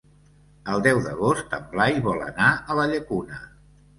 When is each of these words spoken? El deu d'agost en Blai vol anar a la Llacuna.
El 0.75 0.79
deu 0.87 1.01
d'agost 1.07 1.53
en 1.59 1.67
Blai 1.75 2.01
vol 2.09 2.25
anar 2.31 2.49
a 2.75 2.79
la 2.83 2.87
Llacuna. 2.95 3.41